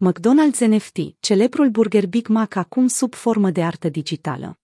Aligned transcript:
McDonald's 0.00 0.58
NFT, 0.58 0.98
celebrul 1.20 1.70
burger 1.70 2.06
Big 2.06 2.26
Mac 2.28 2.54
acum 2.54 2.86
sub 2.86 3.14
formă 3.14 3.50
de 3.50 3.62
artă 3.62 3.88
digitală. 3.88 4.58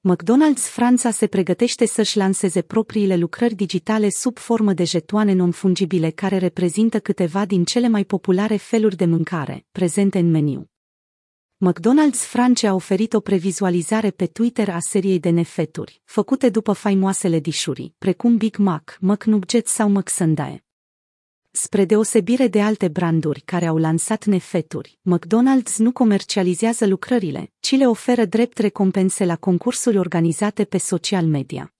McDonald's 0.00 0.70
Franța 0.70 1.10
se 1.10 1.26
pregătește 1.26 1.86
să-și 1.86 2.16
lanseze 2.16 2.62
propriile 2.62 3.16
lucrări 3.16 3.54
digitale 3.54 4.08
sub 4.10 4.38
formă 4.38 4.72
de 4.72 4.84
jetoane 4.84 5.32
non-fungibile 5.32 6.10
care 6.10 6.36
reprezintă 6.36 7.00
câteva 7.00 7.44
din 7.44 7.64
cele 7.64 7.88
mai 7.88 8.04
populare 8.04 8.56
feluri 8.56 8.96
de 8.96 9.04
mâncare, 9.04 9.66
prezente 9.70 10.18
în 10.18 10.30
meniu. 10.30 10.70
McDonald's 11.70 12.26
France 12.28 12.66
a 12.66 12.74
oferit 12.74 13.12
o 13.12 13.20
previzualizare 13.20 14.10
pe 14.10 14.26
Twitter 14.26 14.68
a 14.68 14.78
seriei 14.80 15.18
de 15.18 15.30
nefeturi, 15.30 16.02
făcute 16.04 16.48
după 16.48 16.72
faimoasele 16.72 17.38
dișuri, 17.38 17.94
precum 17.98 18.36
Big 18.36 18.56
Mac, 18.56 18.96
McNugget 19.00 19.66
sau 19.66 19.88
McSundae. 19.88 20.64
Spre 21.54 21.84
deosebire 21.84 22.48
de 22.48 22.62
alte 22.62 22.88
branduri 22.88 23.40
care 23.40 23.66
au 23.66 23.76
lansat 23.76 24.24
nefeturi, 24.24 24.98
McDonald's 25.10 25.76
nu 25.76 25.92
comercializează 25.92 26.86
lucrările, 26.86 27.52
ci 27.60 27.76
le 27.76 27.86
oferă 27.86 28.24
drept 28.24 28.58
recompense 28.58 29.24
la 29.24 29.36
concursuri 29.36 29.98
organizate 29.98 30.64
pe 30.64 30.78
social 30.78 31.26
media. 31.26 31.74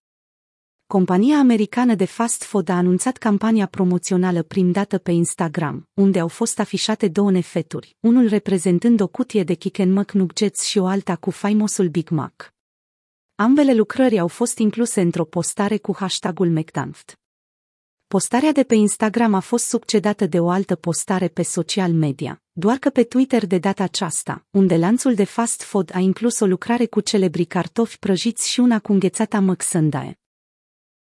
Compania 0.87 1.39
americană 1.39 1.95
de 1.95 2.05
fast 2.05 2.43
food 2.43 2.69
a 2.69 2.77
anunțat 2.77 3.17
campania 3.17 3.67
promoțională 3.67 4.43
prim 4.43 4.71
dată 4.71 4.99
pe 4.99 5.11
Instagram, 5.11 5.89
unde 5.95 6.19
au 6.19 6.29
fost 6.29 6.59
afișate 6.59 7.09
două 7.09 7.31
nefeturi, 7.31 7.97
unul 8.01 8.29
reprezentând 8.29 9.01
o 9.01 9.07
cutie 9.07 9.45
de 9.45 9.55
Chicken 9.55 9.93
McNuggets 9.93 10.63
și 10.65 10.79
o 10.79 10.87
alta 10.87 11.17
cu 11.17 11.31
faimosul 11.31 11.89
Big 11.89 12.09
Mac. 12.09 12.55
Ambele 13.35 13.75
lucrări 13.75 14.19
au 14.19 14.29
fost 14.29 14.59
incluse 14.59 15.01
într-o 15.01 15.25
postare 15.25 15.77
cu 15.77 15.95
hashtagul 15.97 16.61
McDonald's. 16.61 17.22
Postarea 18.13 18.53
de 18.53 18.63
pe 18.63 18.75
Instagram 18.75 19.35
a 19.35 19.41
fost 19.41 19.65
succedată 19.65 20.27
de 20.27 20.41
o 20.41 20.49
altă 20.51 20.75
postare 20.77 21.29
pe 21.29 21.43
social 21.43 21.93
media, 21.93 22.43
doar 22.53 22.77
că 22.77 22.91
pe 22.91 23.03
Twitter 23.03 23.47
de 23.47 23.59
data 23.59 23.83
aceasta, 23.83 24.47
unde 24.51 24.77
lanțul 24.77 25.15
de 25.15 25.25
fast 25.25 25.63
food 25.63 25.91
a 25.95 25.99
inclus 25.99 26.41
o 26.41 26.47
lucrare 26.47 26.87
cu 26.87 27.01
celebri 27.01 27.45
cartofi 27.45 27.99
prăjiți 27.99 28.51
și 28.51 28.61
una 28.61 28.79
cu 28.79 28.93
înghețata 28.93 29.41
măxândae. 29.41 30.19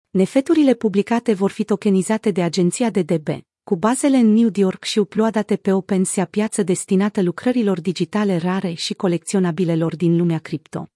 Nefeturile 0.10 0.74
publicate 0.74 1.34
vor 1.34 1.52
fi 1.52 1.64
tokenizate 1.64 2.32
de 2.32 2.44
agenția 2.44 2.90
DDB, 2.90 3.28
cu 3.64 3.76
bazele 3.76 4.18
în 4.18 4.34
New 4.34 4.50
York 4.54 4.84
și 4.84 5.00
uploadate 5.00 5.56
pe 5.56 5.72
OpenSea 5.72 6.26
piață 6.26 6.64
destinată 6.64 7.22
lucrărilor 7.22 7.82
digitale 7.82 8.38
rare 8.38 8.74
și 8.74 8.94
colecționabilelor 8.94 9.96
din 9.96 10.18
lumea 10.18 10.40
cripto. 10.40 10.88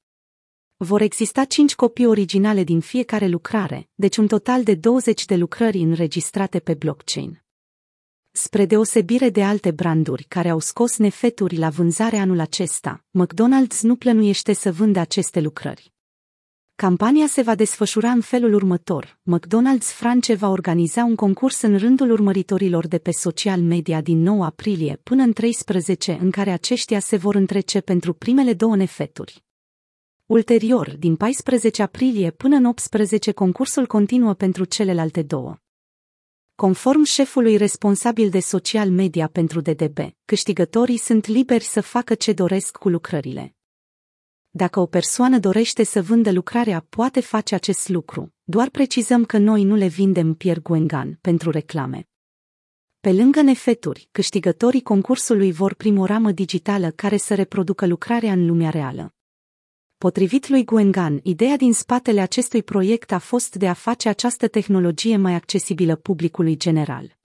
Vor 0.77 1.01
exista 1.01 1.43
5 1.43 1.75
copii 1.75 2.05
originale 2.05 2.63
din 2.63 2.79
fiecare 2.79 3.27
lucrare, 3.27 3.89
deci 3.95 4.17
un 4.17 4.27
total 4.27 4.63
de 4.63 4.75
20 4.75 5.25
de 5.25 5.35
lucrări 5.35 5.77
înregistrate 5.77 6.59
pe 6.59 6.73
blockchain. 6.73 7.43
Spre 8.31 8.65
deosebire 8.65 9.29
de 9.29 9.43
alte 9.43 9.71
branduri 9.71 10.23
care 10.23 10.49
au 10.49 10.59
scos 10.59 10.97
nefeturi 10.97 11.57
la 11.57 11.69
vânzare 11.69 12.17
anul 12.17 12.39
acesta, 12.39 13.03
McDonald's 13.23 13.79
nu 13.81 13.95
plănuiește 13.95 14.53
să 14.53 14.71
vândă 14.71 14.99
aceste 14.99 15.39
lucrări. 15.39 15.93
Campania 16.75 17.27
se 17.27 17.41
va 17.41 17.55
desfășura 17.55 18.09
în 18.09 18.21
felul 18.21 18.53
următor. 18.53 19.19
McDonald's 19.37 19.87
France 19.93 20.33
va 20.33 20.49
organiza 20.49 21.03
un 21.03 21.15
concurs 21.15 21.61
în 21.61 21.77
rândul 21.77 22.11
urmăritorilor 22.11 22.87
de 22.87 22.97
pe 22.97 23.11
social 23.11 23.61
media 23.61 24.01
din 24.01 24.21
9 24.21 24.45
aprilie 24.45 24.99
până 25.03 25.23
în 25.23 25.33
13 25.33 26.17
în 26.21 26.31
care 26.31 26.51
aceștia 26.51 26.99
se 26.99 27.17
vor 27.17 27.35
întrece 27.35 27.81
pentru 27.81 28.13
primele 28.13 28.53
două 28.53 28.75
nefeturi. 28.75 29.44
Ulterior, 30.27 30.95
din 30.97 31.15
14 31.15 31.81
aprilie 31.81 32.31
până 32.31 32.55
în 32.55 32.65
18 32.65 33.31
concursul 33.31 33.87
continuă 33.87 34.33
pentru 34.33 34.63
celelalte 34.63 35.21
două. 35.21 35.57
Conform 36.55 37.03
șefului 37.03 37.57
responsabil 37.57 38.29
de 38.29 38.39
social 38.39 38.89
media 38.89 39.27
pentru 39.27 39.61
DDB, 39.61 39.97
câștigătorii 40.25 40.97
sunt 40.97 41.25
liberi 41.25 41.63
să 41.63 41.81
facă 41.81 42.15
ce 42.15 42.33
doresc 42.33 42.77
cu 42.77 42.89
lucrările. 42.89 43.55
Dacă 44.49 44.79
o 44.79 44.85
persoană 44.85 45.39
dorește 45.39 45.83
să 45.83 46.01
vândă 46.01 46.31
lucrarea, 46.31 46.85
poate 46.89 47.19
face 47.19 47.55
acest 47.55 47.89
lucru, 47.89 48.33
doar 48.43 48.69
precizăm 48.69 49.25
că 49.25 49.37
noi 49.37 49.63
nu 49.63 49.75
le 49.75 49.87
vindem 49.87 50.33
Pierre 50.33 50.61
Guengan 50.61 51.17
pentru 51.21 51.49
reclame. 51.49 52.07
Pe 52.99 53.11
lângă 53.11 53.41
nefeturi, 53.41 54.07
câștigătorii 54.11 54.81
concursului 54.81 55.51
vor 55.51 55.73
primi 55.73 55.99
o 55.99 56.05
ramă 56.05 56.31
digitală 56.31 56.89
care 56.91 57.17
să 57.17 57.35
reproducă 57.35 57.87
lucrarea 57.87 58.31
în 58.31 58.45
lumea 58.45 58.69
reală. 58.69 59.14
Potrivit 60.05 60.47
lui 60.49 60.63
Guengan, 60.65 61.19
ideea 61.23 61.57
din 61.57 61.73
spatele 61.73 62.21
acestui 62.21 62.63
proiect 62.63 63.11
a 63.11 63.17
fost 63.17 63.55
de 63.55 63.67
a 63.67 63.73
face 63.73 64.09
această 64.09 64.47
tehnologie 64.47 65.17
mai 65.17 65.33
accesibilă 65.33 65.95
publicului 65.95 66.57
general. 66.57 67.17